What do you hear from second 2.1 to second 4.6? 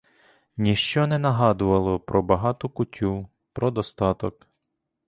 багату кутю, про достаток.